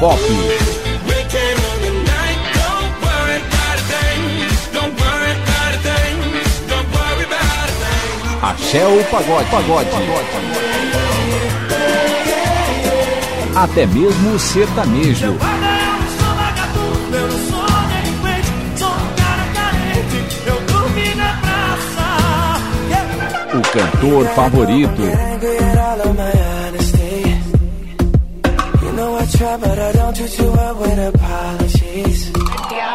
[0.00, 0.18] pop.
[8.42, 9.50] Axé ou pagode.
[9.50, 9.90] pagode.
[13.54, 15.36] Até mesmo o sertanejo.
[23.52, 25.02] O cantor favorito.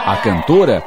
[0.05, 0.81] A cantora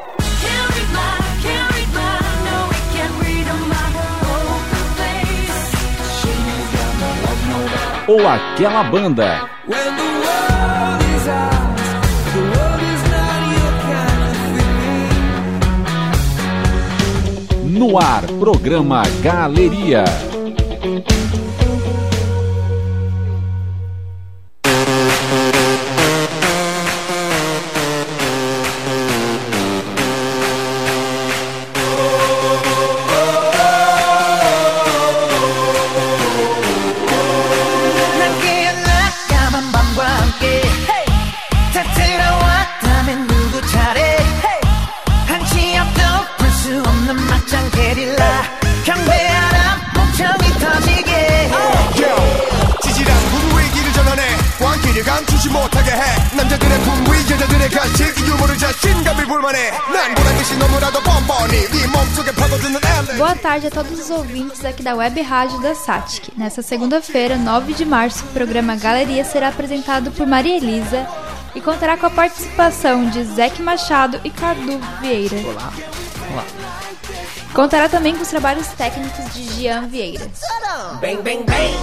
[8.07, 9.47] ou aquela banda.
[17.67, 20.28] No ar, programa Galeria.
[63.85, 66.33] todos os ouvintes aqui da Web Rádio da SATIC.
[66.37, 71.07] Nessa segunda-feira, 9 de março, o programa Galeria será apresentado por Maria Elisa
[71.55, 75.37] e contará com a participação de Zeque Machado e Cadu Vieira.
[75.47, 75.73] Olá.
[76.33, 76.45] Olá.
[77.55, 80.27] Contará também com os trabalhos técnicos de Gian Vieira.
[81.01, 81.77] Bem, bem, bem.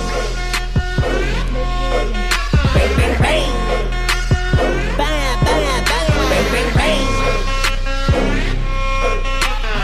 [2.74, 3.52] Bem, bem, bem.
[4.98, 5.06] Bam,
[5.46, 6.26] bam, bam.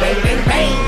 [0.02, 0.81] Bem, bem, bem.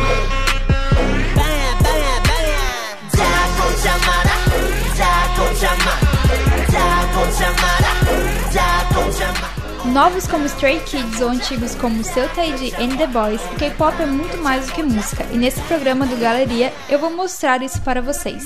[9.94, 14.08] Novos como Stray Kids ou antigos como Seu Taiji and The Boys, o K-pop é
[14.08, 18.02] muito mais do que música, e nesse programa do Galeria eu vou mostrar isso para
[18.02, 18.44] vocês.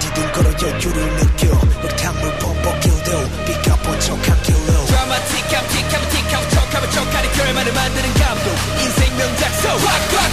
[0.00, 1.48] 뒤둥거려 여유를 느껴
[1.84, 3.10] 역탕물 퍽퍽 길도
[3.46, 8.48] 비가 번쩍한 길로 드라마틱함 틱함 틱함 척하면 척하니 결말을 만드는 감독
[8.80, 10.29] 인생 명작 so rock rock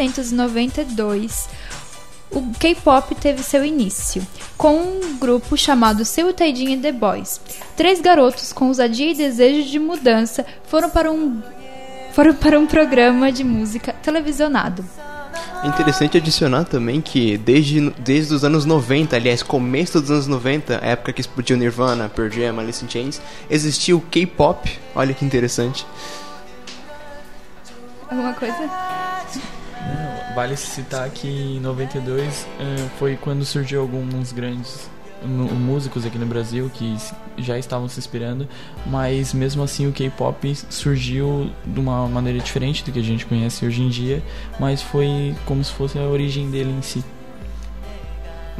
[0.00, 1.48] 1992,
[2.30, 4.26] o K-pop teve seu início,
[4.56, 7.40] com um grupo chamado Seu Taidin e The Boys.
[7.76, 11.42] Três garotos com ousadia e desejo de mudança foram para um,
[12.12, 14.84] foram para um programa de música televisionado.
[15.62, 20.80] É interessante adicionar também que desde, desde os anos 90, aliás, começo dos anos 90,
[20.82, 24.78] a época que explodiu Nirvana, Pearl Jam, Alice in Chains, existia o K-pop.
[24.94, 25.86] Olha que interessante.
[28.10, 28.70] Alguma coisa?
[30.34, 34.88] Vale citar que em 92 eh, foi quando surgiu alguns grandes
[35.22, 36.96] músicos aqui no Brasil que
[37.36, 38.48] já estavam se inspirando,
[38.86, 43.66] mas mesmo assim o K-pop surgiu de uma maneira diferente do que a gente conhece
[43.66, 44.22] hoje em dia,
[44.58, 47.04] mas foi como se fosse a origem dele em si.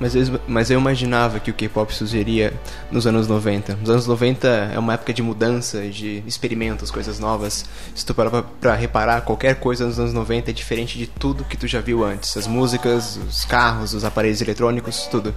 [0.00, 2.54] Mas eu, mas eu imaginava que o K-pop surgiria
[2.90, 3.76] nos anos 90.
[3.76, 7.66] Nos anos 90 é uma época de mudança, de experimentos, coisas novas.
[7.94, 11.56] Se tu parar pra, reparar, qualquer coisa nos anos 90 é diferente de tudo que
[11.56, 12.34] tu já viu antes.
[12.34, 15.34] As músicas, os carros, os aparelhos eletrônicos, tudo.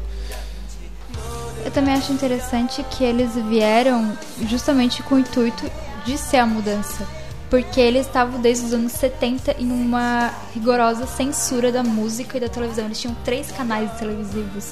[1.66, 4.18] Eu também acho interessante que eles vieram
[4.48, 5.70] justamente com o intuito
[6.06, 7.06] de ser a mudança.
[7.54, 12.50] Porque eles estavam desde os anos 70 em uma rigorosa censura da música e da
[12.50, 12.86] televisão.
[12.86, 14.72] Eles tinham três canais televisivos.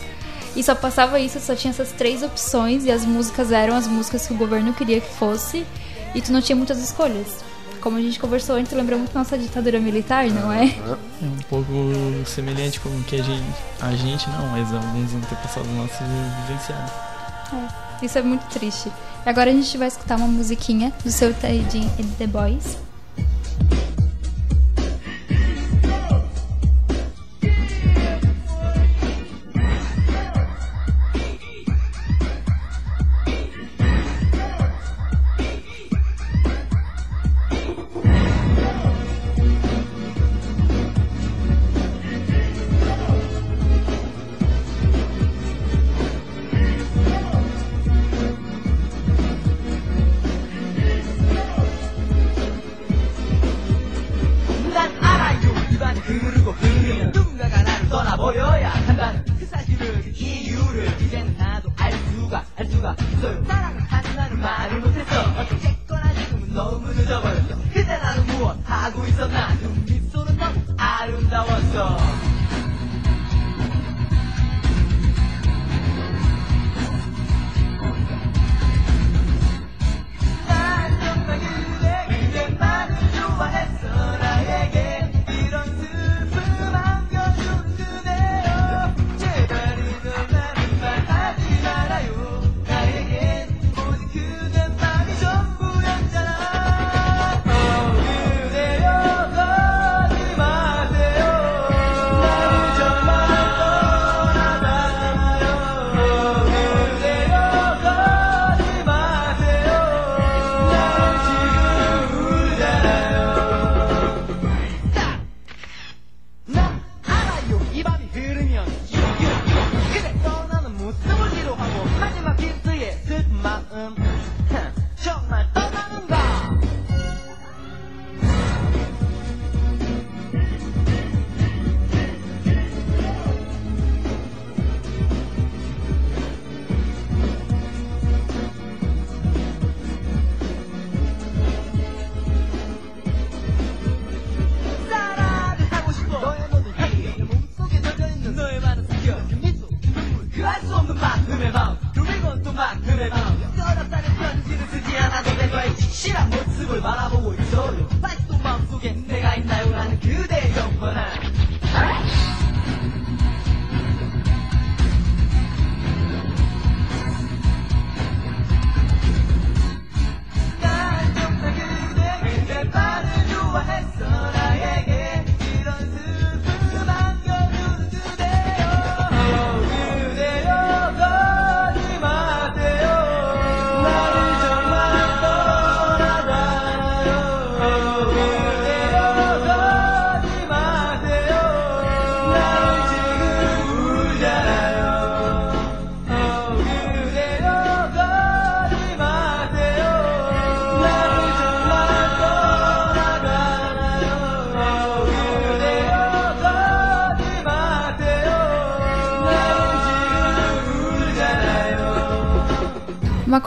[0.55, 2.83] E só passava isso, só tinha essas três opções.
[2.83, 5.63] E as músicas eram as músicas que o governo queria que fosse.
[6.15, 7.45] E tu não tinha muitas escolhas.
[7.81, 10.65] Como a gente conversou antes, lembra muito nossa ditadura militar, não é?
[10.65, 11.71] É um pouco
[12.25, 15.99] semelhante com o que a gente, a gente não, mas alguns antepassados nossos
[16.47, 16.91] vivenciaram.
[18.01, 18.91] Isso é muito triste.
[19.25, 22.90] Agora a gente vai escutar uma musiquinha do seu Taidin e The Boys.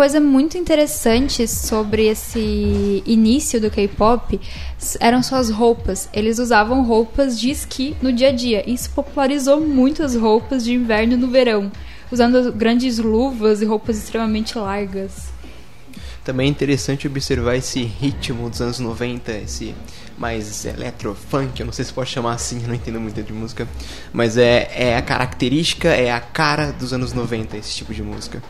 [0.05, 4.39] Coisa muito interessante sobre esse início do K-pop
[5.01, 6.11] eram suas roupas.
[6.13, 8.71] Eles usavam roupas de esqui no dia a dia.
[8.71, 11.73] Isso popularizou muito as roupas de inverno no verão,
[12.13, 15.33] usando grandes luvas e roupas extremamente largas.
[16.23, 19.75] Também é interessante observar esse ritmo dos anos 90, esse
[20.19, 23.67] mais electro-funk, eu não sei se pode chamar assim, eu não entendo muito de música,
[24.13, 28.43] mas é, é a característica, é a cara dos anos 90, esse tipo de música.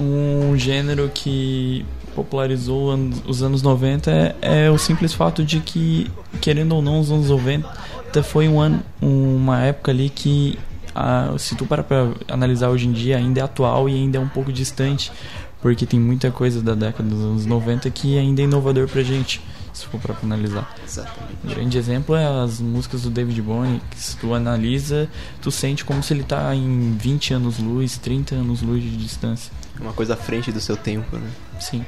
[0.00, 6.74] Um gênero que popularizou os anos 90 é, é o simples fato de que, querendo
[6.74, 10.58] ou não, os anos 90 foi um ano, uma época ali que,
[10.94, 14.20] ah, se tu parar pra analisar hoje em dia, ainda é atual e ainda é
[14.20, 15.12] um pouco distante,
[15.60, 19.40] porque tem muita coisa da década dos anos 90 que ainda é inovador pra gente,
[19.72, 20.74] se for pra analisar.
[20.84, 21.36] Exatamente.
[21.44, 25.08] Um grande exemplo é as músicas do David Bowie, que se tu analisa,
[25.40, 29.59] tu sente como se ele tá em 20 anos luz, 30 anos luz de distância.
[29.78, 31.30] É uma coisa à frente do seu tempo, né?
[31.58, 31.84] Sim.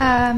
[0.00, 0.34] Ah,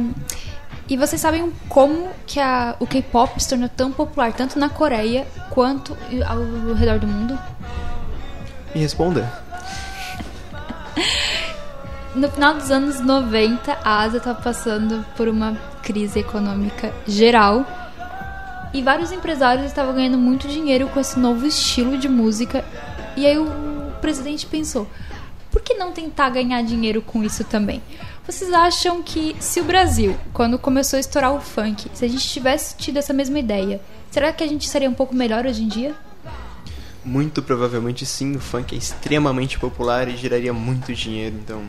[0.88, 5.26] e vocês sabem como que a- o K-pop se tornou tão popular tanto na Coreia
[5.50, 7.38] quanto ao, ao redor do mundo?
[8.74, 9.30] Me responda.
[12.14, 17.64] No final dos anos 90, a Ásia estava passando por uma crise econômica geral
[18.74, 22.64] e vários empresários estavam ganhando muito dinheiro com esse novo estilo de música.
[23.16, 23.46] E aí o
[24.00, 24.88] presidente pensou:
[25.50, 27.80] por que não tentar ganhar dinheiro com isso também?
[28.26, 32.26] Vocês acham que se o Brasil, quando começou a estourar o funk, se a gente
[32.26, 35.68] tivesse tido essa mesma ideia, será que a gente seria um pouco melhor hoje em
[35.68, 35.94] dia?
[37.04, 41.64] Muito provavelmente sim, o funk é extremamente popular e geraria muito dinheiro, então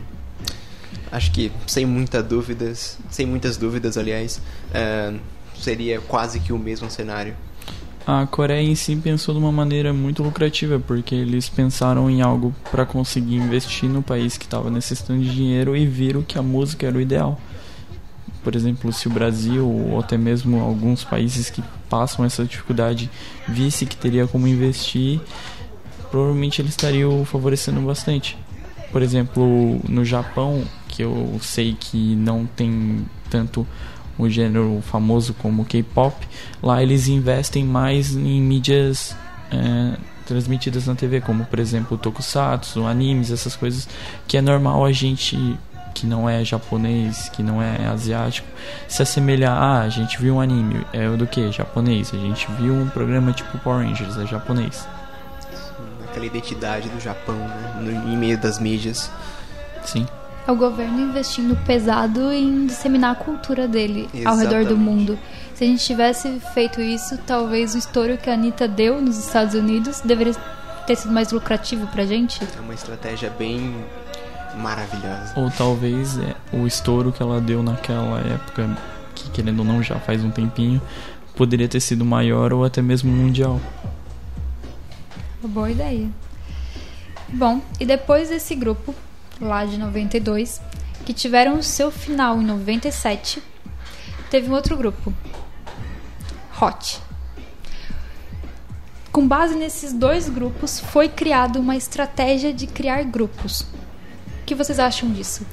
[1.12, 4.40] acho que sem muita dúvidas, sem muitas dúvidas, aliás,
[4.72, 5.12] é,
[5.60, 7.34] seria quase que o mesmo cenário.
[8.06, 12.54] A Coreia em si pensou de uma maneira muito lucrativa, porque eles pensaram em algo
[12.70, 16.86] para conseguir investir no país que estava necessitando de dinheiro e viram que a música
[16.86, 17.40] era o ideal.
[18.44, 23.10] Por exemplo, se o Brasil ou até mesmo alguns países que passam essa dificuldade
[23.48, 25.20] visse que teria como investir,
[26.08, 28.38] provavelmente eles estariam favorecendo bastante.
[28.92, 33.66] Por exemplo, no Japão, que eu sei que não tem tanto
[34.18, 36.26] o gênero famoso como K-pop,
[36.62, 39.16] lá eles investem mais em mídias
[39.50, 43.88] é, transmitidas na TV, como por exemplo tokusatsu, animes, essas coisas
[44.26, 45.58] que é normal a gente
[45.96, 48.46] que não é japonês, que não é asiático,
[48.86, 49.56] se assemelhar.
[49.56, 51.50] Ah, a gente viu um anime, é do que?
[51.50, 52.12] Japonês.
[52.12, 54.86] A gente viu um programa tipo Power Rangers, é japonês.
[56.04, 57.80] Aquela identidade do Japão, né?
[57.80, 59.10] No, em meio das mídias.
[59.84, 60.06] Sim.
[60.46, 64.74] É o governo investindo pesado em disseminar a cultura dele ao redor do Exatamente.
[64.74, 65.18] mundo.
[65.54, 69.54] Se a gente tivesse feito isso, talvez o estouro que a Anitta deu nos Estados
[69.54, 70.34] Unidos deveria
[70.86, 72.40] ter sido mais lucrativo pra gente.
[72.56, 73.74] É uma estratégia bem
[74.56, 75.32] maravilhosa.
[75.36, 78.76] Ou talvez é, o estouro que ela deu naquela época,
[79.14, 80.80] que querendo ou não já faz um tempinho,
[81.34, 83.60] poderia ter sido maior ou até mesmo mundial.
[85.42, 86.08] Uma boa ideia.
[87.28, 88.94] Bom, e depois desse grupo,
[89.40, 90.60] lá de 92,
[91.04, 93.42] que tiveram seu final em 97,
[94.30, 95.12] teve um outro grupo,
[96.60, 97.00] Hot.
[99.12, 103.60] Com base nesses dois grupos, foi criada uma estratégia de criar grupos.
[103.60, 105.46] O que vocês acham disso?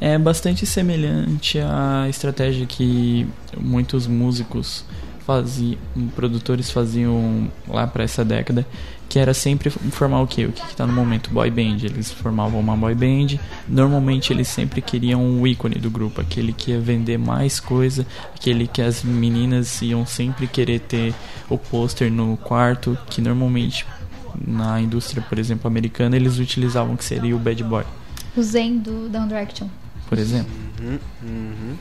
[0.00, 4.84] É bastante semelhante à estratégia que muitos músicos
[5.24, 5.78] faziam,
[6.14, 8.66] produtores faziam lá para essa década,
[9.12, 10.46] que era sempre formar o quê?
[10.46, 11.28] O que está no momento?
[11.28, 11.84] Boy band.
[11.84, 13.38] Eles formavam uma boy band.
[13.68, 18.66] Normalmente eles sempre queriam o ícone do grupo, aquele que ia vender mais coisa, aquele
[18.66, 21.14] que as meninas iam sempre querer ter
[21.50, 23.84] o pôster no quarto, que normalmente
[24.48, 27.84] na indústria, por exemplo, americana, eles utilizavam que seria o bad boy,
[28.34, 29.68] O Zen do Down Direction.
[30.08, 30.50] por exemplo.
[30.80, 31.76] Uhum, uhum.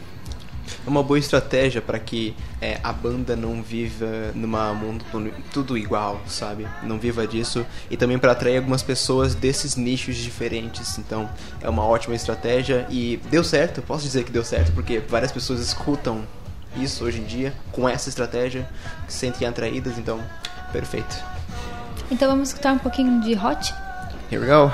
[0.86, 5.78] É uma boa estratégia para que é, a banda não viva numa mundo tudo- tudo
[5.78, 6.68] igual, sabe?
[6.84, 10.98] Não viva disso e também para atrair algumas pessoas desses nichos diferentes.
[10.98, 11.30] Então,
[11.62, 13.82] é uma ótima estratégia e deu certo.
[13.82, 16.22] Posso dizer que deu certo porque várias pessoas escutam
[16.78, 18.68] isso hoje em dia com essa estratégia,
[19.08, 19.98] se sentem atraídas.
[19.98, 20.20] Então,
[20.72, 21.16] perfeito.
[22.10, 23.74] Então vamos escutar um pouquinho de Hot?
[24.32, 24.72] Here we go.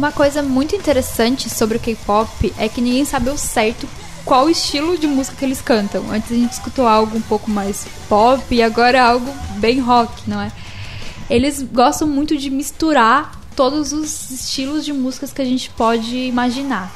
[0.00, 3.86] Uma coisa muito interessante sobre o K-pop é que ninguém sabe ao certo
[4.24, 6.10] qual estilo de música que eles cantam.
[6.10, 10.10] Antes a gente escutou algo um pouco mais pop e agora é algo bem rock,
[10.26, 10.50] não é?
[11.28, 16.90] Eles gostam muito de misturar todos os estilos de músicas que a gente pode imaginar.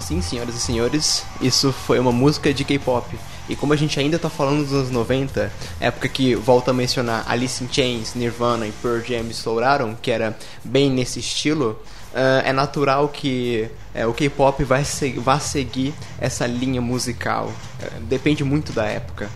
[0.00, 3.18] Sim, senhoras e senhores, isso foi uma música de K-pop.
[3.50, 7.26] E como a gente ainda tá falando dos anos 90, época que volta a mencionar
[7.28, 11.78] Alice in Chains, Nirvana e Pearl Jam estouraram, que era bem nesse estilo,
[12.12, 17.46] uh, é natural que uh, o K-pop vai se vá seguir essa linha musical.
[17.46, 19.28] Uh, depende muito da época.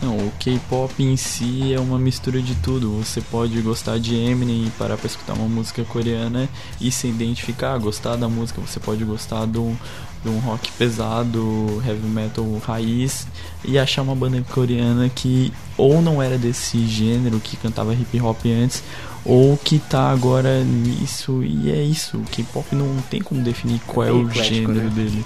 [0.00, 2.98] Não, o K-pop em si é uma mistura de tudo.
[2.98, 6.48] Você pode gostar de Eminem e parar pra escutar uma música coreana
[6.80, 8.60] e se identificar, gostar da música.
[8.60, 9.76] Você pode gostar do,
[10.22, 13.26] de um rock pesado, heavy metal raiz,
[13.64, 18.38] e achar uma banda coreana que ou não era desse gênero, que cantava hip hop
[18.46, 18.84] antes,
[19.24, 22.18] ou que tá agora nisso, e é isso.
[22.18, 24.90] O K-pop não tem como definir qual é, bem o eclético, gênero né?
[24.94, 25.24] dele.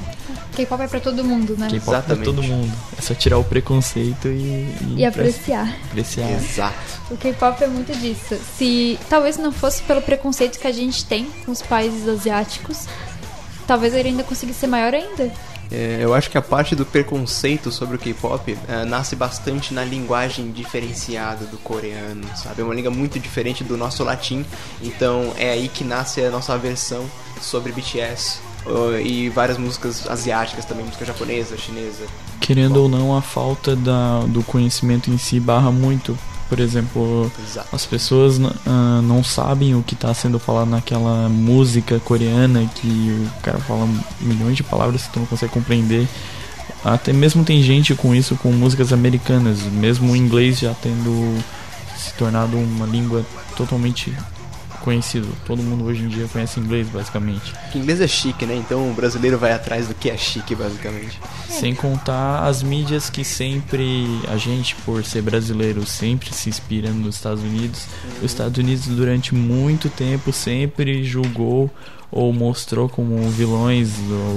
[0.57, 1.69] K-pop é pra todo mundo, né?
[1.71, 2.71] K-pop é pra todo mundo.
[2.99, 5.75] É só tirar o preconceito e, E apreciar.
[5.91, 6.31] apreciar.
[6.31, 6.75] Exato.
[7.11, 8.37] O K-pop é muito disso.
[8.59, 12.87] Se talvez não fosse pelo preconceito que a gente tem com os países asiáticos,
[13.67, 15.33] talvez ele ainda conseguisse ser maior ainda.
[15.73, 19.83] É, eu acho que a parte do preconceito sobre o K-pop é, nasce bastante na
[19.83, 22.61] linguagem diferenciada do coreano, sabe?
[22.61, 24.45] É uma língua muito diferente do nosso latim,
[24.83, 27.07] então é aí que nasce a nossa versão
[27.41, 32.05] sobre BTS uh, e várias músicas asiáticas também, música japonesa, chinesa.
[32.39, 36.19] Querendo ou não, a falta da, do conhecimento em si barra muito.
[36.53, 37.75] Por exemplo, Exato.
[37.75, 43.41] as pessoas ah, não sabem o que está sendo falado naquela música coreana que o
[43.43, 43.89] cara fala
[44.21, 46.07] milhões de palavras que tu não consegue compreender.
[46.85, 51.43] Até mesmo tem gente com isso com músicas americanas, mesmo o inglês já tendo
[51.97, 53.25] se tornado uma língua
[53.57, 54.15] totalmente
[54.83, 55.29] conhecido.
[55.47, 57.55] Todo mundo hoje em dia conhece inglês, basicamente.
[57.71, 58.55] Que inglês é chique, né?
[58.57, 61.19] Então o brasileiro vai atrás do que é chique, basicamente.
[61.49, 67.17] Sem contar as mídias que sempre a gente, por ser brasileiro, sempre se inspira nos
[67.17, 67.87] Estados Unidos.
[68.19, 71.71] Os Estados Unidos durante muito tempo sempre julgou
[72.11, 73.89] ou mostrou como vilões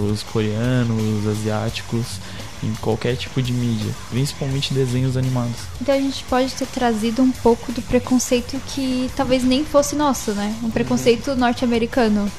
[0.10, 2.19] os coreanos, os asiáticos
[2.63, 5.56] em qualquer tipo de mídia, principalmente desenhos animados.
[5.82, 10.32] Então a gente pode ter trazido um pouco do preconceito que talvez nem fosse nosso,
[10.32, 10.56] né?
[10.63, 12.32] Um preconceito norte-americano.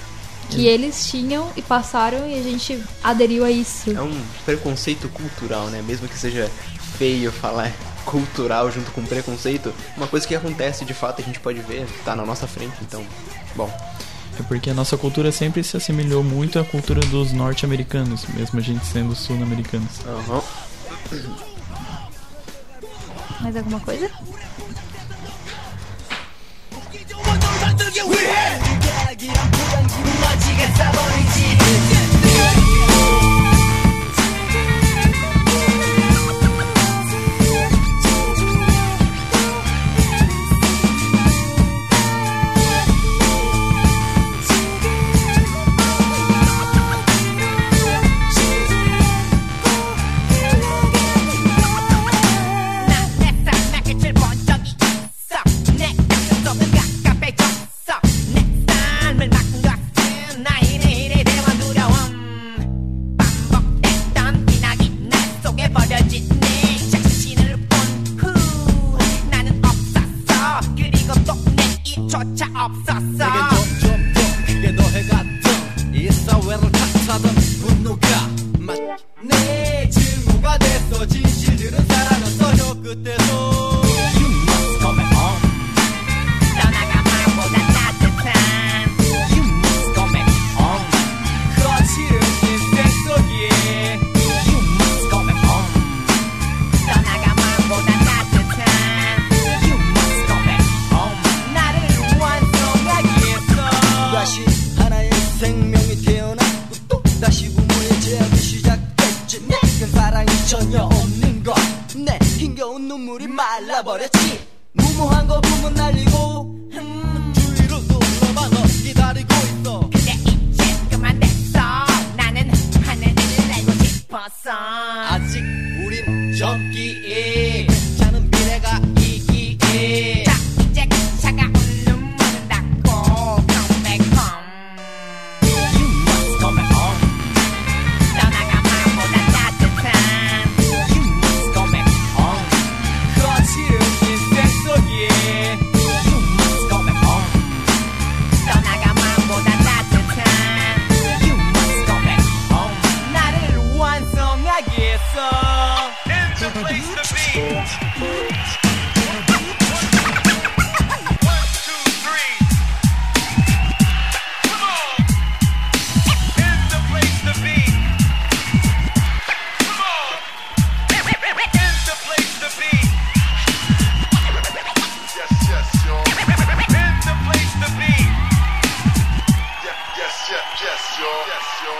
[0.49, 3.91] Que eles tinham e passaram e a gente aderiu a isso.
[3.91, 5.83] É um preconceito cultural, né?
[5.83, 6.49] Mesmo que seja
[6.97, 7.73] feio falar
[8.07, 12.15] cultural junto com preconceito, uma coisa que acontece de fato a gente pode ver, tá
[12.15, 13.05] na nossa frente, então,
[13.57, 13.69] bom.
[14.38, 18.62] É porque a nossa cultura sempre se assemelhou muito à cultura dos norte-americanos, mesmo a
[18.62, 20.01] gente sendo sul-americanos.
[20.07, 20.42] Aham.
[23.40, 24.11] Mais alguma coisa?
[31.66, 32.06] 내겐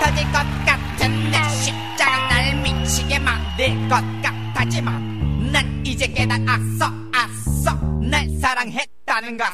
[0.01, 6.85] 터질 것 같은 내 십자가 날 미치게 만들 것 같아지만 난 이제 깨달았어
[7.15, 9.47] 아싸 날 사랑했다는 것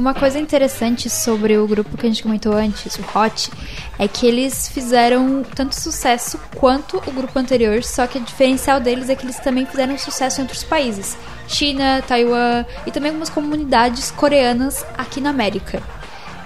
[0.00, 3.50] Uma coisa interessante sobre o grupo que a gente comentou antes, o Hot,
[3.98, 9.10] é que eles fizeram tanto sucesso quanto o grupo anterior, só que o diferencial deles
[9.10, 11.18] é que eles também fizeram sucesso em outros países.
[11.46, 15.82] China, Taiwan e também algumas comunidades coreanas aqui na América.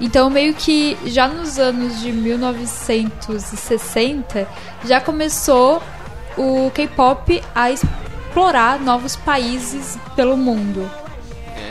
[0.01, 4.49] Então, meio que já nos anos de 1960
[4.85, 5.81] já começou
[6.37, 11.04] o K-pop a explorar novos países pelo mundo.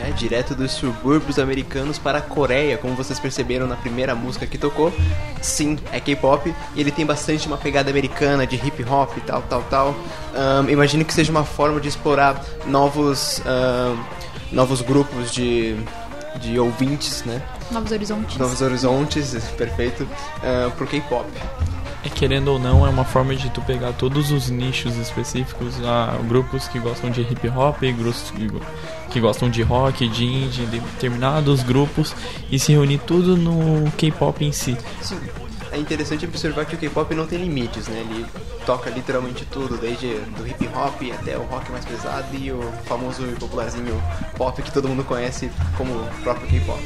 [0.04, 4.58] É, direto dos subúrbios americanos para a Coreia, como vocês perceberam na primeira música que
[4.58, 4.92] tocou.
[5.40, 9.40] Sim, é K-pop e ele tem bastante uma pegada americana de hip hop e tal,
[9.42, 9.94] tal, tal.
[10.34, 13.96] Ahn, imagino que seja uma forma de explorar novos, ahn,
[14.52, 15.74] novos grupos de,
[16.38, 17.40] de ouvintes, né?
[17.70, 18.36] Novos horizontes.
[18.36, 20.06] Novos horizontes, perfeito,
[20.42, 21.26] ahn, pro K-pop.
[22.04, 26.18] É, querendo ou não, é uma forma de tu pegar todos os nichos específicos, ah,
[26.28, 28.30] grupos que gostam de hip hop, grupos
[29.14, 32.14] que, go- que gostam de rock, de indie, de determinados grupos
[32.50, 34.76] e se reunir tudo no K-pop em si.
[35.00, 35.18] Sim,
[35.72, 38.00] é interessante observar que o K-pop não tem limites, né?
[38.08, 38.26] Ele
[38.66, 43.22] toca literalmente tudo, desde do hip hop até o rock mais pesado e o famoso
[43.24, 44.02] e popularzinho
[44.36, 46.82] pop que todo mundo conhece como o próprio K-pop.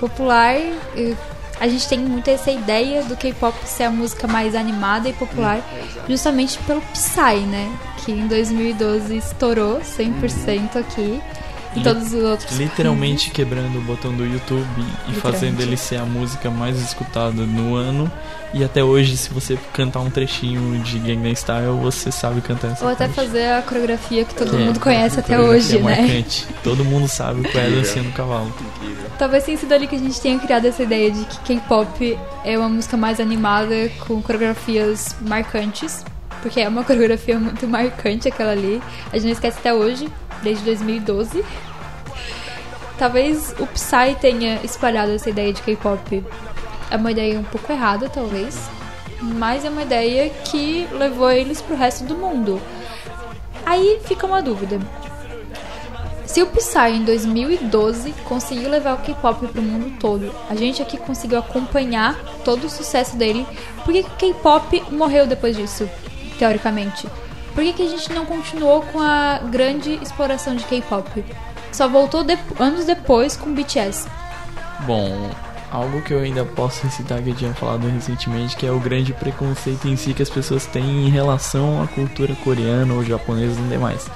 [0.00, 0.54] popular.
[0.96, 1.14] eh,
[1.60, 5.60] A gente tem muito essa ideia do K-pop ser a música mais animada e popular,
[6.08, 7.70] justamente pelo Psy, né?
[8.04, 11.22] Que em 2012 estourou 100% aqui.
[11.76, 12.56] E todos os outros.
[12.58, 14.64] Literalmente quebrando o botão do YouTube
[15.08, 18.10] e fazendo ele ser a música mais escutada no ano.
[18.52, 22.84] E até hoje, se você cantar um trechinho de Gangnam Style, você sabe cantar essa
[22.84, 23.16] Ou até parte.
[23.16, 25.96] fazer a coreografia que todo é- mundo conhece até coreografia hoje, né?
[26.02, 26.46] marcante.
[26.62, 28.54] Todo mundo sabe o que é a dancinha do cavalo.
[29.18, 32.56] Talvez tenha sido ali que a gente tenha criado essa ideia de que K-pop é
[32.56, 33.74] uma música mais animada,
[34.06, 36.04] com coreografias marcantes.
[36.40, 38.80] Porque é uma coreografia muito marcante aquela ali.
[39.10, 40.08] A gente não esquece até hoje,
[40.42, 41.44] desde 2012.
[42.98, 46.24] Talvez o Psy tenha espalhado essa ideia de K-pop.
[46.90, 48.68] É uma ideia um pouco errada, talvez.
[49.20, 52.60] Mas é uma ideia que levou eles pro resto do mundo.
[53.66, 54.78] Aí fica uma dúvida.
[56.26, 60.96] Se o Psy em 2012 conseguiu levar o K-pop pro mundo todo, a gente aqui
[60.96, 63.46] conseguiu acompanhar todo o sucesso dele,
[63.84, 65.88] por que o K-pop morreu depois disso,
[66.38, 67.06] teoricamente?
[67.54, 71.24] Por que, que a gente não continuou com a grande exploração de K-pop?
[71.72, 74.06] Só voltou de- anos depois com BTS.
[74.86, 75.30] Bom,
[75.70, 79.12] algo que eu ainda posso citar que eu tinha falado recentemente, que é o grande
[79.12, 83.68] preconceito em si que as pessoas têm em relação à cultura coreana ou japonesa e
[83.68, 84.08] demais.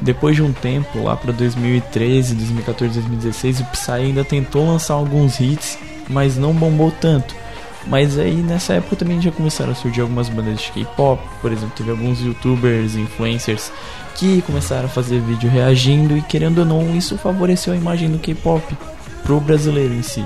[0.00, 5.38] Depois de um tempo, lá para 2013, 2014, 2016, o Psy ainda tentou lançar alguns
[5.38, 5.78] hits,
[6.08, 7.34] mas não bombou tanto.
[7.86, 11.74] Mas aí nessa época também já começaram a surgir algumas bandas de K-pop, por exemplo,
[11.76, 13.70] teve alguns youtubers, influencers
[14.14, 18.18] que começaram a fazer vídeo reagindo e querendo ou não, isso favoreceu a imagem do
[18.18, 18.62] K-pop
[19.22, 20.24] pro brasileiro em si.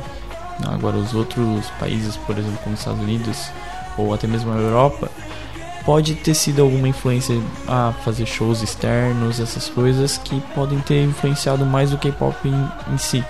[0.67, 3.51] Agora os outros países, por exemplo, como os Estados Unidos
[3.97, 5.11] ou até mesmo a Europa,
[5.85, 11.65] pode ter sido alguma influência a fazer shows externos, essas coisas que podem ter influenciado
[11.65, 13.25] mais o K-pop em, em si.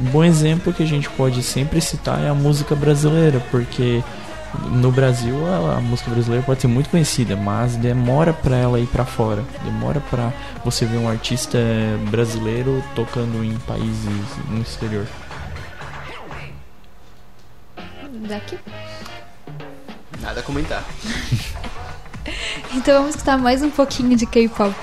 [0.00, 4.02] Um bom exemplo que a gente pode sempre citar é a música brasileira, porque
[4.70, 8.86] no Brasil a, a música brasileira pode ser muito conhecida, mas demora pra ela ir
[8.86, 10.32] pra fora, demora pra
[10.64, 11.58] você ver um artista
[12.10, 15.06] brasileiro tocando em países no exterior.
[18.28, 18.58] Daqui.
[20.20, 20.84] Nada a comentar.
[22.74, 24.74] Então vamos escutar mais um pouquinho de K-pop.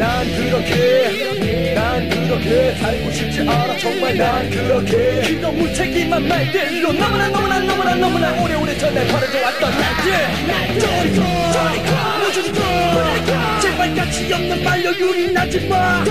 [0.00, 3.76] 난 그렇게 난 그렇게 살고 싶지 않아.
[3.76, 10.80] 정말 난 그렇게 그런 무책임한 말들로 너무나 너무나 너무나 너무나 오래오래 전에 버려져 왔던 날들.
[10.80, 13.60] 저리 가 저리 가 무주리가?
[13.60, 16.04] 제발 가치 없는 반려유리 나지마.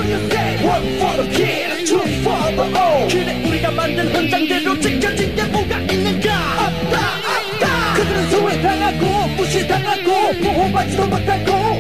[0.62, 3.12] One for the kid, two for the old.
[3.12, 6.30] 그래 우리가 만든 흔장대로 지켜진 게 뭐가 있는가?
[6.60, 7.00] 없다
[7.40, 7.94] 없다.
[7.96, 11.80] 그들은 소외당하고 무시당하고 보호받지도 못하고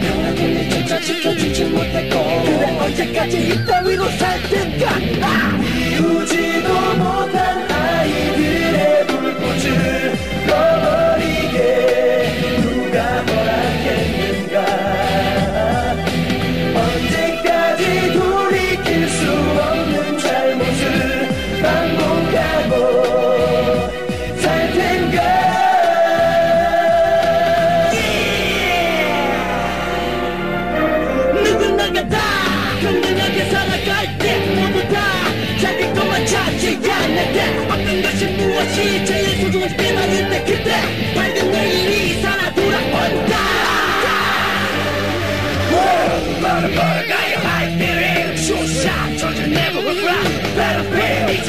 [1.00, 4.89] 조차 지켜주지 못했고 그래 언제까지 이따위로 살 텐가
[5.22, 5.60] 아!
[5.64, 7.69] 이루지도 못한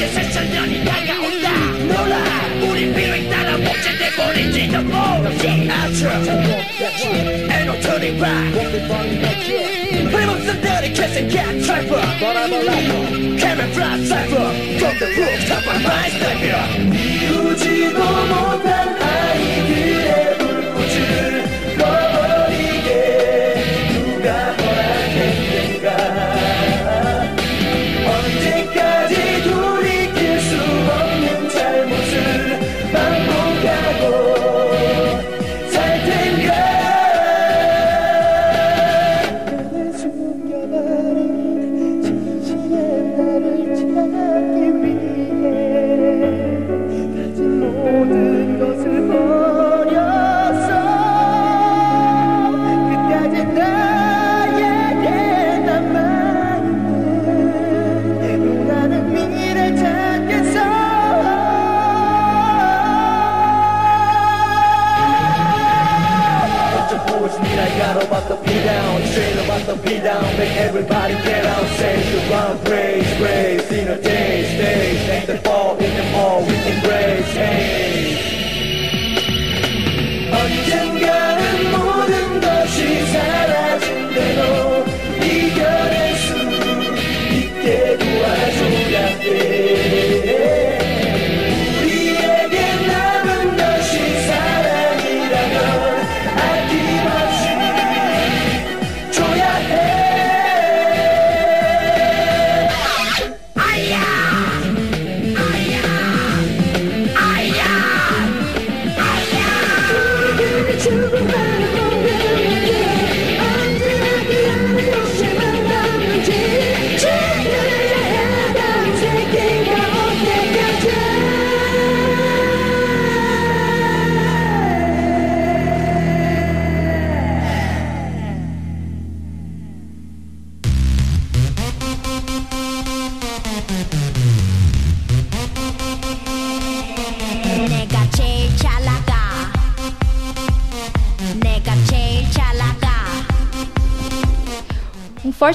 [0.00, 1.50] 이제 세상년이 다가온다
[1.80, 2.16] 놀라
[2.62, 5.46] 우리 비행 따라 목재돼 버릴지도 모르지
[7.48, 8.54] Ain't no turning back
[10.10, 16.62] 힘없음들이 캐생cat trapper But I'm a rapper Camouflage cipher From the rooftop I'm my sniper
[16.96, 18.99] 이루지도 못한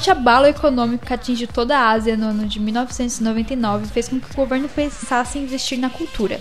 [0.07, 4.31] forte abalo econômico que atingiu toda a Ásia no ano de 1999 fez com que
[4.31, 6.41] o governo pensasse em investir na cultura.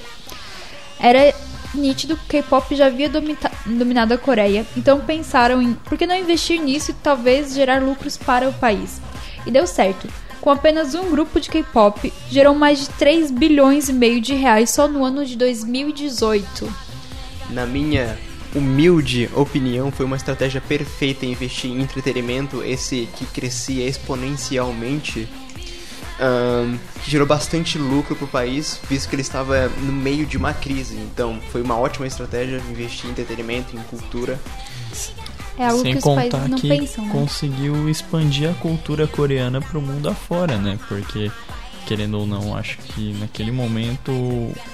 [0.99, 1.33] Era
[1.73, 6.15] nítido que o K-pop já havia dominado a Coreia, então pensaram em por que não
[6.15, 9.01] investir nisso e talvez gerar lucros para o país.
[9.45, 10.07] E deu certo.
[10.39, 14.69] Com apenas um grupo de K-pop, gerou mais de 3 bilhões e meio de reais
[14.69, 16.71] só no ano de 2018.
[17.49, 18.15] Na minha
[18.55, 25.27] humilde opinião, foi uma estratégia perfeita investir em entretenimento, esse que crescia exponencialmente,
[26.19, 30.37] ahn, que gerou bastante lucro para o país, visto que ele estava no meio de
[30.37, 30.95] uma crise.
[30.95, 34.39] Então, foi uma ótima estratégia investir em entretenimento, em cultura.
[35.57, 37.11] É algo Sem que os contar países não que pensam, né?
[37.11, 40.77] conseguiu expandir a cultura coreana pro mundo afora, né?
[40.87, 41.31] Porque,
[41.85, 44.11] querendo ou não, acho que naquele momento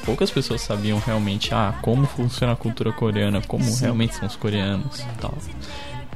[0.05, 3.81] poucas pessoas sabiam realmente ah, como funciona a cultura coreana, como Sim.
[3.81, 5.33] realmente são os coreanos e tal.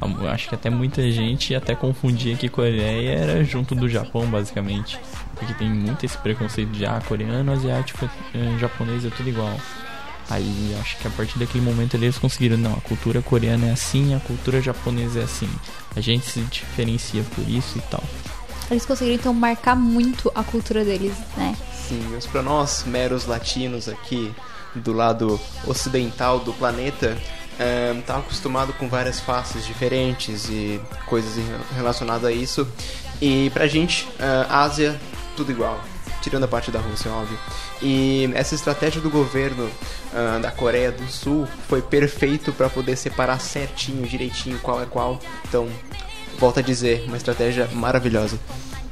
[0.00, 5.00] Eu Acho que até muita gente até confundia que Coreia era junto do Japão, basicamente.
[5.34, 9.58] Porque tem muito esse preconceito de ah, coreano, asiático, eh, japonês é tudo igual.
[10.28, 14.14] Aí acho que a partir daquele momento eles conseguiram, não, a cultura coreana é assim,
[14.14, 15.48] a cultura japonesa é assim.
[15.94, 18.02] A gente se diferencia por isso e tal.
[18.70, 21.56] Eles conseguiram então marcar muito a cultura deles, né?
[21.88, 24.34] Sim, mas para nós, meros latinos aqui
[24.74, 27.16] do lado ocidental do planeta,
[27.60, 31.34] ahn, tá acostumado com várias faces diferentes e coisas
[31.74, 32.66] relacionadas a isso.
[33.20, 35.00] E pra gente, ah, Ásia,
[35.36, 35.80] tudo igual.
[36.20, 37.38] Tirando a parte da Rússia, óbvio.
[37.80, 39.70] E essa estratégia do governo
[40.12, 45.20] ah, da Coreia do Sul foi perfeito para poder separar certinho, direitinho qual é qual.
[45.48, 45.68] Então,
[46.38, 48.38] volto a dizer, uma estratégia maravilhosa.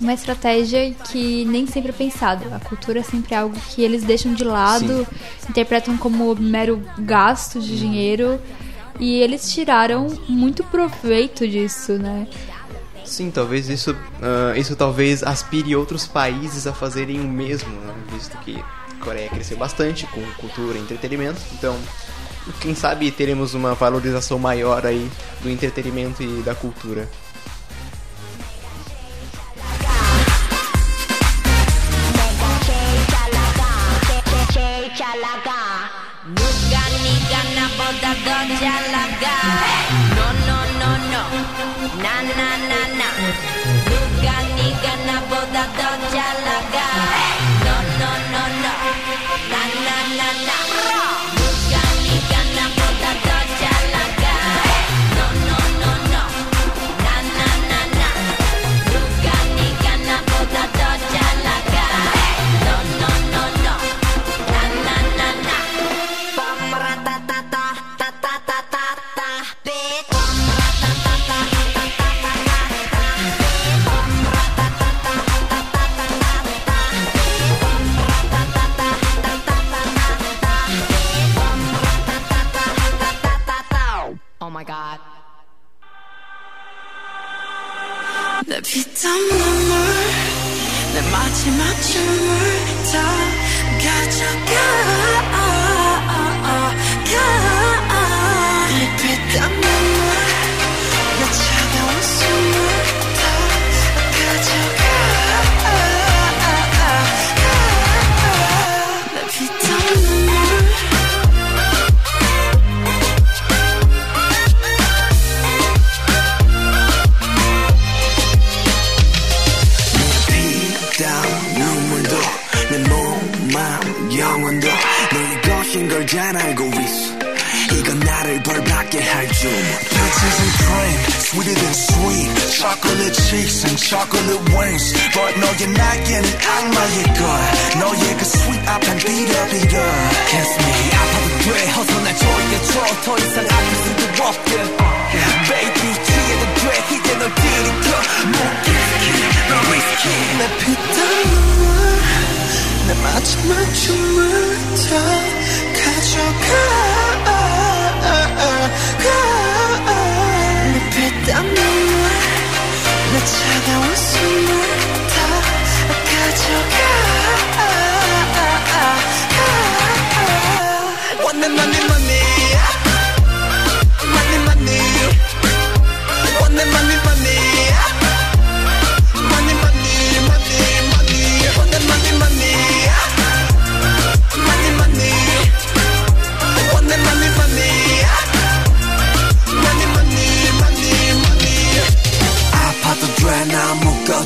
[0.01, 2.55] Uma estratégia que nem sempre é pensada.
[2.55, 5.07] A cultura é sempre algo que eles deixam de lado,
[5.49, 8.41] interpretam como mero gasto de dinheiro.
[8.99, 12.27] E eles tiraram muito proveito disso, né?
[13.05, 17.95] Sim, talvez isso, ah, isso talvez aspire outros países a fazerem o mesmo, né?
[18.11, 21.77] visto que a Coreia cresceu bastante com cultura e entretenimento, então
[22.61, 25.11] quem sabe teremos uma valorização maior aí
[25.43, 27.09] do entretenimento e da cultura.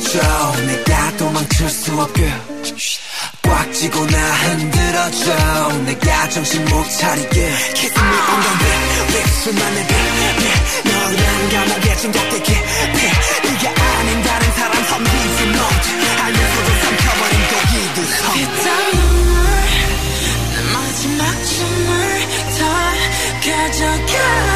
[0.09, 2.33] 묶어줘 내가 도망칠 수 없게.
[3.43, 5.77] 꽉 쥐고 나 흔들어줘.
[5.85, 7.53] 내가 정신 못 차리게.
[7.75, 9.93] Kiss me on the lip, lip 수만의 빛,
[10.39, 12.49] 빛 너란 감옥에 중독되게.
[12.93, 12.99] 빛
[13.43, 15.87] 네가 아닌 다른 사람 선 Leave you note
[16.23, 19.37] 알면서도 삼켜버린 독이들 선 피땀 눈물
[20.49, 21.89] 내 마지막 춤을
[22.57, 22.61] 다
[23.45, 24.48] 가져가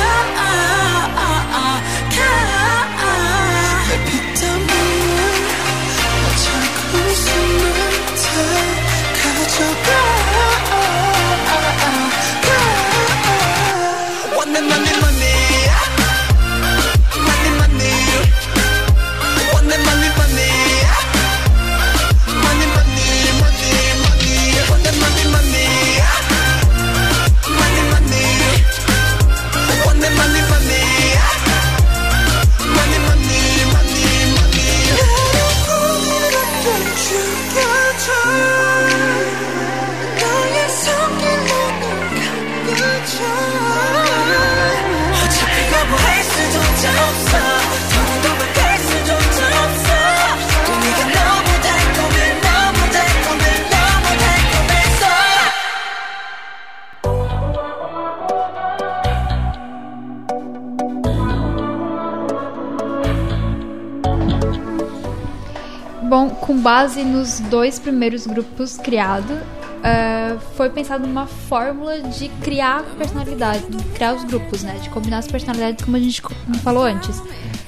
[66.43, 69.37] com base nos dois primeiros grupos criados,
[69.81, 74.77] eh, foi pensado numa fórmula de criar personalidade, de criar os grupos, né?
[74.81, 76.21] De combinar as personalidades como a gente
[76.61, 77.21] falou antes.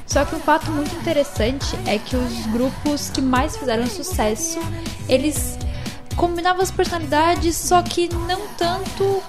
[0.06, 4.60] Só que um fato muito interessante é que os grupos que mais fizeram sucesso,
[5.08, 5.58] eles
[6.18, 9.24] combinavam as personalidades, só que não tanto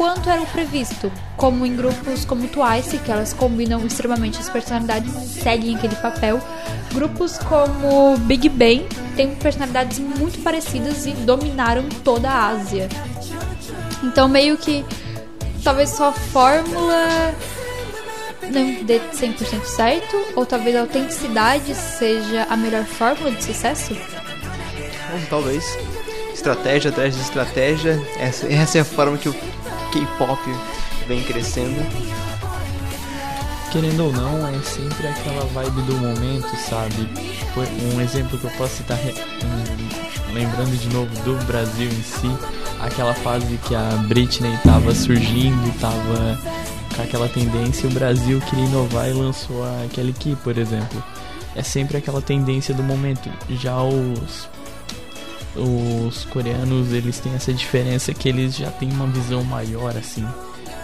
[0.00, 1.12] quanto era o previsto.
[1.36, 6.40] Como em grupos como Twice, que elas combinam extremamente as personalidades seguem aquele papel.
[6.94, 12.88] Grupos como Big Bang têm personalidades muito parecidas e dominaram toda a Ásia.
[14.02, 14.82] Então, meio que
[15.62, 17.34] talvez só a fórmula
[18.50, 23.94] não dê 100% certo, ou talvez a autenticidade seja a melhor fórmula de sucesso?
[25.28, 25.62] Talvez.
[26.32, 28.02] Estratégia atrás de estratégia.
[28.18, 29.34] Essa, essa é a forma que o
[29.90, 30.40] K-pop
[31.06, 31.80] vem crescendo.
[33.70, 37.08] Querendo ou não, é sempre aquela vibe do momento, sabe?
[37.54, 38.98] Foi um exemplo que eu posso citar,
[40.32, 42.30] lembrando de novo do Brasil em si,
[42.80, 46.38] aquela fase que a Britney tava surgindo, tava
[46.96, 51.02] com aquela tendência, o Brasil queria inovar e lançou a Kelly Key, por exemplo.
[51.54, 53.30] É sempre aquela tendência do momento.
[53.50, 54.48] Já os
[55.56, 60.26] os coreanos eles têm essa diferença que eles já têm uma visão maior assim.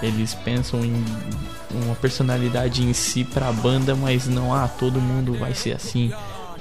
[0.03, 1.05] Eles pensam em
[1.85, 6.13] uma personalidade em si pra banda mas não ah todo mundo vai ser assim.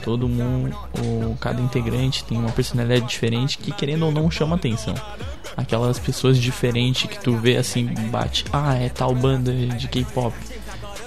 [0.03, 4.93] Todo mundo ou cada integrante tem uma personalidade diferente que querendo ou não chama atenção.
[5.57, 10.35] Aquelas pessoas diferentes que tu vê assim bate ah é tal banda de K-pop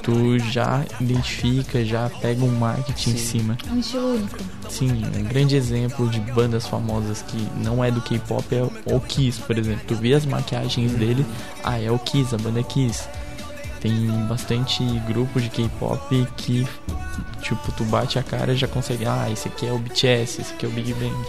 [0.08, 4.38] tu já identifica já pega um marketing em cima Um estilo único.
[4.70, 9.38] Sim, um grande exemplo de bandas famosas que não é do K-pop é o Kiss,
[9.42, 9.82] por exemplo.
[9.86, 11.26] Tu vê as maquiagens dele,
[11.62, 13.06] ah, é o Kiss, a banda Kiss.
[13.80, 16.66] Tem bastante grupo de K-pop que,
[17.42, 20.54] tipo, tu bate a cara e já consegue, ah, esse aqui é o BTS, esse
[20.54, 21.28] aqui é o Big Bang.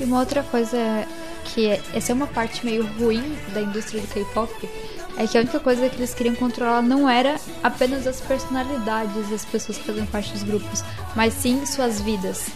[0.00, 1.06] E uma outra coisa
[1.44, 4.68] que é, essa é uma parte meio ruim da indústria do K-pop
[5.16, 9.44] é que a única coisa que eles queriam controlar não era apenas as personalidades das
[9.44, 12.48] pessoas que fazem parte dos grupos, mas sim suas vidas.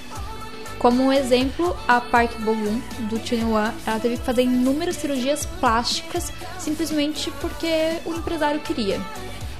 [0.78, 6.32] Como um exemplo, a Park Bo-gum, do One, ela teve que fazer inúmeras cirurgias plásticas
[6.58, 8.98] simplesmente porque o empresário queria.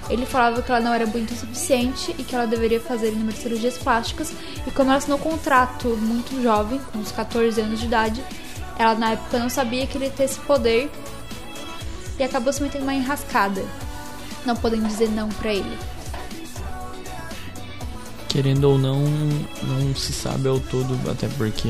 [0.08, 3.40] Ele falava que ela não era bonita o suficiente e que ela deveria fazer inúmeras
[3.40, 4.32] cirurgias plásticas.
[4.66, 8.24] E como ela assinou um contrato muito jovem, com uns 14 anos de idade,
[8.78, 10.90] ela na época não sabia que ele ia ter esse poder
[12.20, 13.64] e acabou se metendo uma enrascada,
[14.44, 15.78] não podendo dizer não pra ele.
[18.28, 21.68] Querendo ou não, não se sabe ao todo, até porque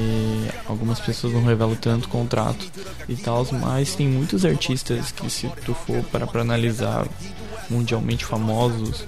[0.67, 2.71] algumas pessoas não revelam tanto contrato
[3.09, 7.07] e tal, mas tem muitos artistas que se tu for para pra analisar
[7.71, 9.07] mundialmente famosos,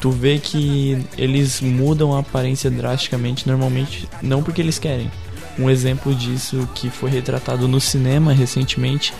[0.00, 5.10] tu vê que eles mudam a aparência drasticamente, normalmente não porque eles querem.
[5.58, 9.14] Um exemplo disso que foi retratado no cinema recentemente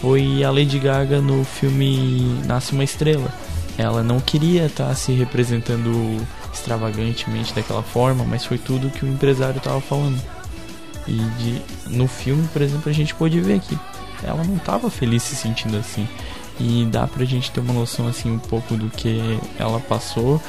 [0.00, 3.32] foi a Lady Gaga no filme Nasce uma Estrela.
[3.76, 6.16] Ela não queria estar se representando
[6.52, 10.20] extravagantemente daquela forma, mas foi tudo que o empresário estava falando.
[11.06, 13.78] E de, no filme, por exemplo, a gente pôde ver que
[14.22, 16.08] ela não estava feliz se sentindo assim.
[16.60, 20.42] E dá pra gente ter uma noção assim um pouco do que ela passou,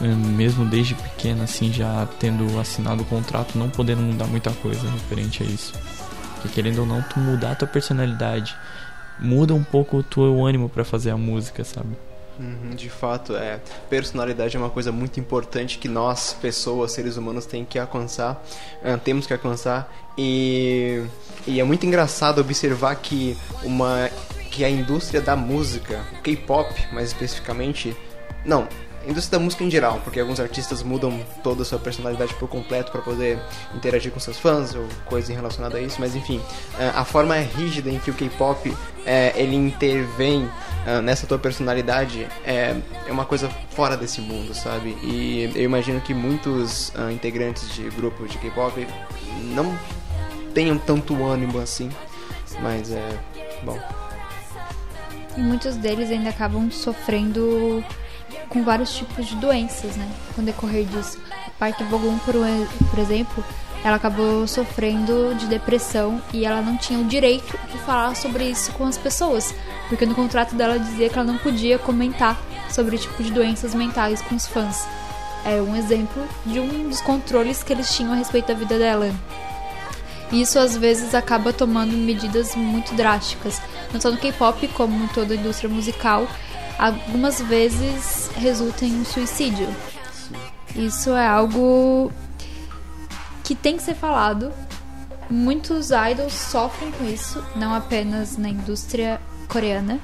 [0.00, 5.44] mesmo desde pequena assim já tendo assinado o contrato, não podendo mudar muita coisa referente
[5.44, 5.72] a isso.
[6.40, 8.56] Porque querendo ou não, tu mudar a tua personalidade,
[9.18, 11.96] muda um pouco o teu ânimo para fazer a música, sabe?
[12.38, 13.60] Uhum, de fato, é.
[13.90, 18.42] Personalidade é uma coisa muito importante que nós, pessoas, seres humanos, tem que alcançar,
[18.84, 19.92] ah, temos que alcançar.
[20.16, 21.02] E,
[21.46, 24.08] e é muito engraçado observar que uma
[24.50, 27.96] que a indústria da música, o K-pop mais especificamente,
[28.44, 28.66] não,
[29.08, 32.92] indústria da música em geral, porque alguns artistas mudam toda a sua personalidade por completo
[32.92, 33.38] para poder
[33.74, 36.40] interagir com seus fãs ou coisa relacionada a isso, mas enfim,
[36.78, 42.26] eh, a forma rígida em que o K-pop é, ele intervém uh, nessa tua personalidade
[42.44, 44.90] é, é uma coisa fora desse mundo, sabe?
[45.02, 48.86] E eu imagino que muitos integrantes de grupos de K-pop
[49.54, 49.78] não
[50.52, 51.88] tenham tanto ânimo assim,
[52.60, 53.18] mas é
[53.62, 53.78] bom.
[55.36, 57.82] E muitos deles ainda acabam sofrendo
[58.48, 60.08] com vários tipos de doenças, né?
[60.34, 61.18] Com decorrer disso.
[61.46, 62.34] A Park Bogum, por,
[62.90, 63.44] por exemplo,
[63.84, 68.72] ela acabou sofrendo de depressão e ela não tinha o direito de falar sobre isso
[68.72, 69.54] com as pessoas,
[69.88, 72.38] porque no contrato dela dizia que ela não podia comentar
[72.70, 74.86] sobre o tipo de doenças mentais com os fãs.
[75.44, 79.10] É um exemplo de um dos controles que eles tinham a respeito da vida dela.
[80.32, 85.32] Isso às vezes acaba tomando medidas muito drásticas, não só no K-pop, como em toda
[85.32, 86.28] a indústria musical,
[86.78, 89.68] algumas vezes resulta em um suicídio.
[90.76, 92.12] Isso é algo
[93.42, 94.52] que tem que ser falado.
[95.28, 99.98] Muitos idols sofrem com isso, não apenas na indústria coreana.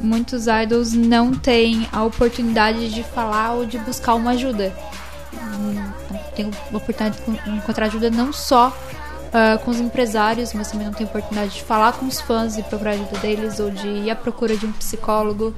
[0.00, 4.74] Muitos idols não têm a oportunidade de falar ou de buscar uma ajuda.
[6.34, 8.76] Tem a oportunidade de encontrar ajuda não só
[9.30, 12.62] uh, com os empresários, mas também não tem oportunidade de falar com os fãs e
[12.62, 15.54] procurar ajuda deles ou de ir à procura de um psicólogo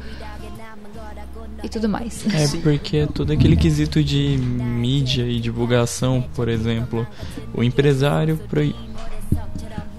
[1.62, 2.24] e tudo mais.
[2.34, 7.06] É porque todo aquele quesito de mídia e divulgação, por exemplo,
[7.54, 8.74] o empresário proí...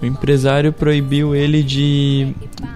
[0.00, 2.34] o empresário proibiu ele de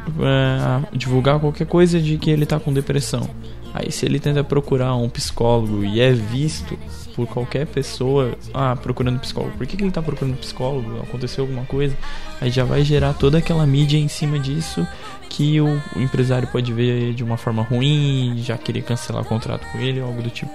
[0.08, 3.28] uh, divulgar qualquer coisa de que ele está com depressão.
[3.74, 6.78] Aí se ele tenta procurar um psicólogo e é visto
[7.18, 11.00] por qualquer pessoa, ah, procurando psicólogo, por que, que ele tá procurando psicólogo?
[11.00, 11.96] Aconteceu alguma coisa?
[12.40, 14.86] Aí já vai gerar toda aquela mídia em cima disso
[15.28, 19.66] que o, o empresário pode ver de uma forma ruim, já querer cancelar o contrato
[19.72, 20.52] com ele algo do tipo.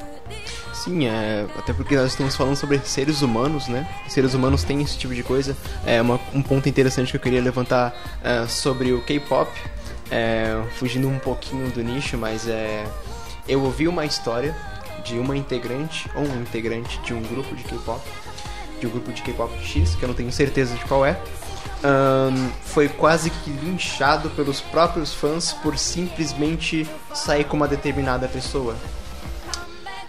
[0.71, 3.85] Sim, é, até porque nós estamos falando sobre seres humanos, né?
[4.07, 5.57] Seres humanos têm esse tipo de coisa.
[5.85, 7.93] É uma, um ponto interessante que eu queria levantar
[8.23, 9.51] é, sobre o K-pop,
[10.09, 12.85] é, fugindo um pouquinho do nicho, mas é,
[13.49, 14.55] eu ouvi uma história
[15.03, 18.01] de uma integrante ou um integrante de um grupo de K-pop,
[18.79, 21.17] de um grupo de K-pop X, que eu não tenho certeza de qual é,
[21.83, 28.75] um, foi quase que linchado pelos próprios fãs por simplesmente sair com uma determinada pessoa.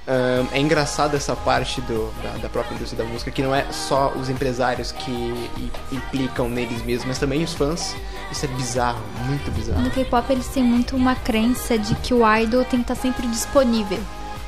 [0.06, 3.64] Um, é engraçado essa parte do, da, da, própria indústria da música, que não é
[3.72, 5.50] só os empresários que
[5.90, 7.96] implicam neles mesmos, mas também os fãs.
[8.30, 9.80] Isso é bizarro, muito bizarro.
[9.80, 13.26] No K-pop eles têm muito uma crença de que o idol tem que estar sempre
[13.28, 13.98] disponível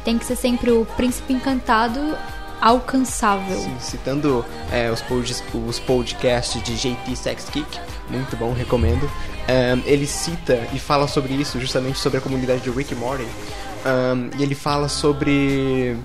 [0.06, 2.16] tem que ser sempre o príncipe encantado
[2.60, 3.58] alcançável.
[3.58, 5.34] Sim, citando é, os, pod
[5.66, 9.02] os podcasts de JP Sex Kick, muito bom, recomendo.
[9.02, 13.24] Um, ele cita e fala sobre isso, justamente sobre a comunidade de Rick Morty.
[13.24, 15.96] Um, e ele fala sobre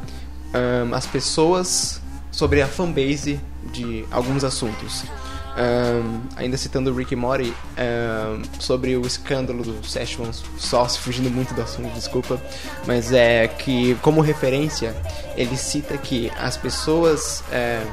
[0.52, 3.40] um, as pessoas, sobre a fanbase
[3.72, 5.04] de alguns assuntos.
[5.52, 11.54] Um, ainda citando o Rick Mori um, sobre o escândalo do Session Sauce, fugindo muito
[11.54, 12.42] do assunto, desculpa,
[12.88, 14.96] mas é que, como referência,
[15.36, 17.86] ele cita que as pessoas é,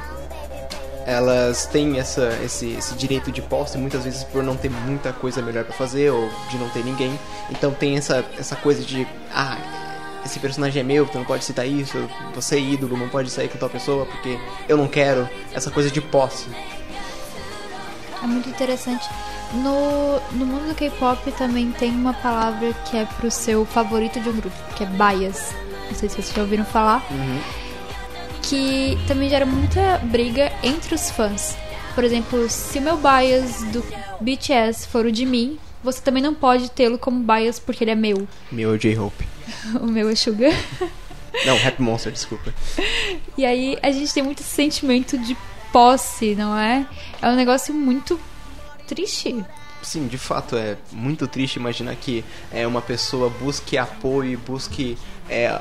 [1.09, 5.41] elas têm essa, esse, esse direito de posse, muitas vezes por não ter muita coisa
[5.41, 7.19] melhor pra fazer ou de não ter ninguém.
[7.51, 9.57] Então tem essa, essa coisa de, ah,
[10.23, 11.97] esse personagem é meu, tu não pode citar isso,
[12.35, 14.39] você é ídolo, não pode sair com tal pessoa porque
[14.69, 15.27] eu não quero.
[15.55, 16.47] Essa coisa de posse.
[18.23, 19.09] É muito interessante.
[19.55, 24.29] No, no mundo do K-pop também tem uma palavra que é pro seu favorito de
[24.29, 25.55] um grupo, que é bias.
[25.89, 27.03] Não sei se vocês já ouviram falar.
[28.43, 31.57] Que também gera muita briga entre os fãs.
[31.95, 33.85] Por exemplo, se o meu bias do
[34.21, 37.95] BTS for o de mim, você também não pode tê-lo como bias porque ele é
[37.95, 38.27] meu.
[38.51, 39.27] Meu é J-Hope.
[39.81, 40.51] o meu é Suga.
[41.47, 42.53] Não, Rap Monster, desculpa.
[43.37, 45.37] E aí a gente tem muito sentimento de
[45.73, 46.87] posse, não é?
[47.21, 48.19] É um negócio muito
[48.87, 49.45] triste.
[49.83, 54.99] Sim, de fato é muito triste imaginar que é, uma pessoa busque apoio, e busque
[55.29, 55.61] é,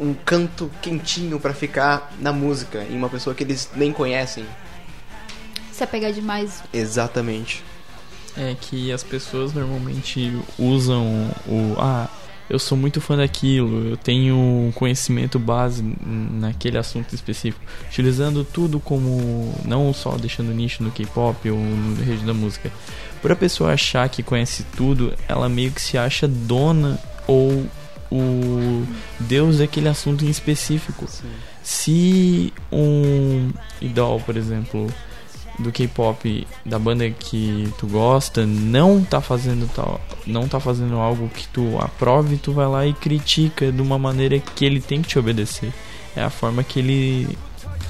[0.00, 4.46] um canto quentinho pra ficar na música em uma pessoa que eles nem conhecem.
[5.72, 6.62] Se apegar demais.
[6.72, 7.64] Exatamente.
[8.36, 11.76] É que as pessoas normalmente usam o.
[11.78, 12.08] Ah,
[12.48, 17.64] eu sou muito fã daquilo, eu tenho um conhecimento base naquele assunto específico.
[17.88, 19.54] Utilizando tudo como.
[19.64, 22.70] Não só deixando nicho no K-pop ou no rede da música.
[23.22, 27.66] Por a pessoa achar que conhece tudo, ela meio que se acha dona ou
[28.12, 28.86] o
[29.18, 31.06] deus daquele assunto em específico.
[31.62, 34.86] Se um idol, por exemplo,
[35.58, 41.28] do K-pop da banda que tu gosta não tá fazendo tal, não tá fazendo algo
[41.28, 45.08] que tu aprove, tu vai lá e critica de uma maneira que ele tem que
[45.08, 45.72] te obedecer.
[46.16, 47.38] É a forma que ele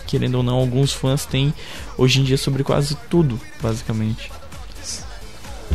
[0.07, 1.53] querendo ou não alguns fãs têm
[1.97, 4.31] hoje em dia sobre quase tudo, basicamente.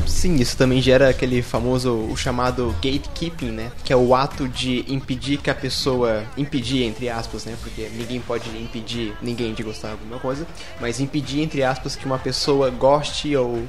[0.07, 3.71] Sim, isso também gera aquele famoso, o chamado gatekeeping, né?
[3.83, 6.23] Que é o ato de impedir que a pessoa.
[6.37, 7.55] Impedir, entre aspas, né?
[7.61, 10.45] Porque ninguém pode impedir ninguém de gostar de alguma coisa.
[10.79, 13.65] Mas impedir, entre aspas, que uma pessoa goste ou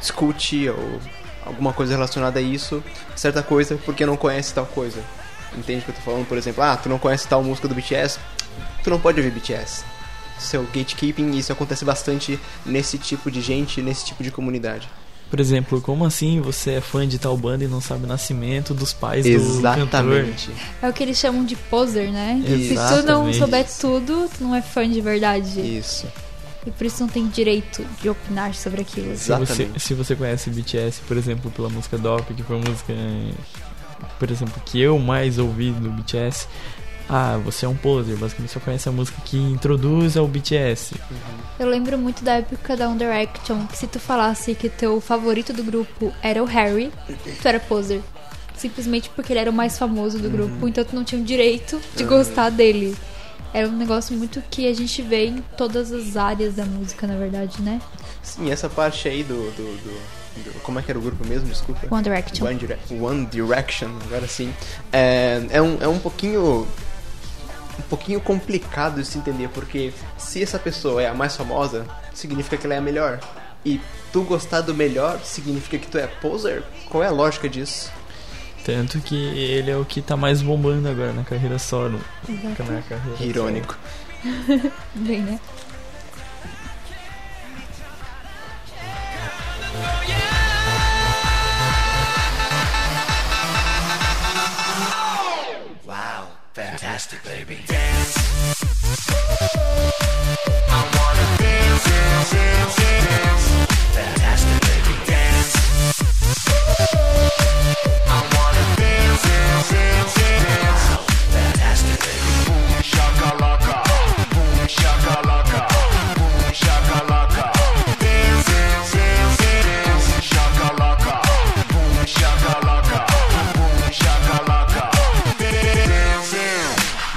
[0.00, 1.00] escute ou
[1.44, 2.82] alguma coisa relacionada a isso,
[3.14, 5.02] certa coisa, porque não conhece tal coisa.
[5.56, 6.26] Entende o que eu tô falando?
[6.26, 8.18] Por exemplo, ah, tu não conhece tal música do BTS,
[8.82, 9.84] tu não pode ouvir BTS.
[10.38, 14.88] Isso é gatekeeping isso acontece bastante nesse tipo de gente, nesse tipo de comunidade.
[15.30, 18.72] Por exemplo, como assim você é fã de tal banda e não sabe o nascimento
[18.72, 20.46] dos pais do Exatamente.
[20.48, 20.54] cantor?
[20.82, 22.40] É o que eles chamam de poser, né?
[22.46, 23.38] Se tu não Exatamente.
[23.38, 25.60] souber tudo, tu não é fã de verdade.
[25.60, 26.06] Isso.
[26.66, 29.16] E por isso não tem direito de opinar sobre aquilo.
[29.16, 32.92] Se você, se você conhece BTS, por exemplo, pela música Dop, que foi a música,
[32.92, 33.32] eh,
[34.18, 36.46] por exemplo, que eu mais ouvi do BTS,
[37.08, 40.94] ah, você é um poser, basicamente só conhece a música que introduz ao BTS.
[41.58, 45.52] Eu lembro muito da época da One Direction, que se tu falasse que teu favorito
[45.52, 46.90] do grupo era o Harry,
[47.42, 48.00] tu era poser.
[48.56, 51.80] Simplesmente porque ele era o mais famoso do grupo, então tu não tinha o direito
[51.96, 52.08] de Uhum.
[52.08, 52.96] gostar dele.
[53.52, 57.16] Era um negócio muito que a gente vê em todas as áreas da música, na
[57.16, 57.80] verdade, né?
[58.22, 59.34] Sim, essa parte aí do.
[59.52, 61.48] do, do- do- como é que era o grupo mesmo?
[61.48, 61.86] Desculpa.
[61.88, 62.46] One Direction.
[62.46, 64.52] One, Dire- One Direction, agora sim.
[64.92, 66.66] É, é, um, é um pouquinho.
[67.78, 72.56] Um pouquinho complicado de se entender, porque se essa pessoa é a mais famosa, significa
[72.56, 73.20] que ela é a melhor.
[73.64, 73.80] E
[74.12, 76.62] tu gostar do melhor significa que tu é poser?
[76.88, 77.90] Qual é a lógica disso?
[78.64, 82.00] Tanto que ele é o que tá mais bombando agora na carreira solo.
[82.28, 82.62] Exato.
[82.62, 83.76] Na carreira Irônico.
[84.94, 85.38] Bem, né?
[96.54, 97.58] Fantastic, baby.
[97.66, 98.16] Dance.
[100.68, 103.46] I wanna dance, dance, dance, dance.
[103.96, 104.94] Fantastic, baby.
[105.04, 105.54] Dance.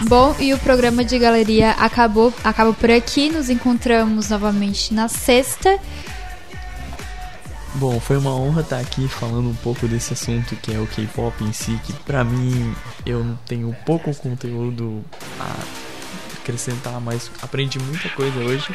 [0.08, 3.30] Bom, e o programa de galeria acabou, acaba por aqui.
[3.30, 5.78] Nos encontramos novamente na sexta.
[7.76, 11.44] Bom, foi uma honra estar aqui falando um pouco desse assunto que é o K-pop
[11.44, 12.74] em si, que pra mim
[13.06, 15.04] eu tenho pouco conteúdo
[15.40, 15.54] a
[16.40, 18.74] acrescentar, mas aprendi muita coisa hoje.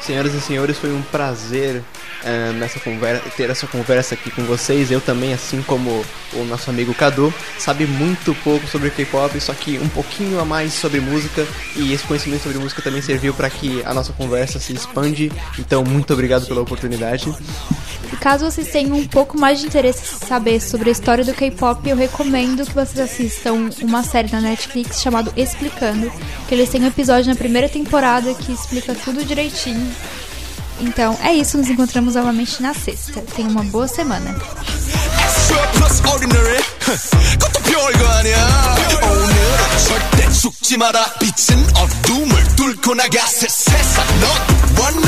[0.00, 1.82] Senhoras e senhores, foi um prazer
[2.22, 4.90] eh, nessa conversa, ter essa conversa aqui com vocês.
[4.90, 9.78] Eu também, assim como o nosso amigo Cadu, sabe muito pouco sobre K-pop, só que
[9.78, 11.46] um pouquinho a mais sobre música.
[11.76, 15.32] E esse conhecimento sobre música também serviu para que a nossa conversa se expande.
[15.58, 17.34] Então, muito obrigado pela oportunidade.
[18.11, 21.33] E caso vocês tenham um pouco mais de interesse em saber sobre a história do
[21.33, 26.11] K-pop, eu recomendo que vocês assistam uma série na Netflix chamada Explicando,
[26.47, 29.93] que eles têm um episódio na primeira temporada que explica tudo direitinho.
[30.79, 33.21] Então é isso, nos encontramos novamente na sexta.
[33.35, 34.35] Tenha uma boa semana.
[35.49, 44.05] surplus ordinary 그것도 별거 아니야 오늘은 절대 죽지 마라 빛은 어둠을 뚫고 나가 새 세상
[44.19, 45.07] 넌 원해